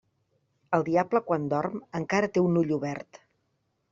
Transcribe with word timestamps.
El 0.77 0.85
diable 0.87 1.21
quan 1.27 1.45
dorm 1.51 1.77
encara 2.01 2.31
té 2.37 2.45
un 2.47 2.59
ull 2.65 2.75
obert. 2.81 3.21